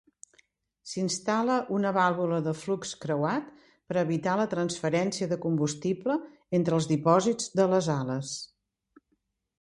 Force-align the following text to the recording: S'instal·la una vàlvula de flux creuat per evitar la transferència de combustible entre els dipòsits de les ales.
S'instal·la 0.91 1.57
una 1.79 1.91
vàlvula 1.97 2.39
de 2.47 2.53
flux 2.61 2.93
creuat 3.03 3.51
per 3.91 3.99
evitar 4.03 4.35
la 4.41 4.47
transferència 4.55 5.31
de 5.35 5.39
combustible 5.45 6.19
entre 6.61 6.77
els 6.79 6.89
dipòsits 6.97 7.53
de 7.61 7.69
les 7.75 7.95
ales. 8.01 8.37